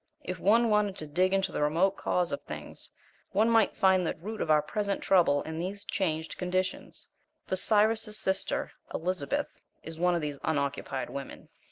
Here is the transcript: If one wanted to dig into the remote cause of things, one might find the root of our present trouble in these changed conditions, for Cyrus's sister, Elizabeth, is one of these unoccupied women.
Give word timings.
If 0.23 0.39
one 0.39 0.71
wanted 0.71 0.97
to 0.97 1.05
dig 1.05 1.31
into 1.31 1.51
the 1.51 1.61
remote 1.61 1.95
cause 1.95 2.31
of 2.31 2.41
things, 2.41 2.89
one 3.33 3.47
might 3.47 3.77
find 3.77 4.03
the 4.03 4.15
root 4.15 4.41
of 4.41 4.49
our 4.49 4.63
present 4.63 4.99
trouble 4.99 5.43
in 5.43 5.59
these 5.59 5.85
changed 5.85 6.39
conditions, 6.39 7.07
for 7.45 7.55
Cyrus's 7.55 8.17
sister, 8.17 8.71
Elizabeth, 8.95 9.61
is 9.83 9.99
one 9.99 10.15
of 10.15 10.21
these 10.21 10.39
unoccupied 10.43 11.11
women. 11.11 11.49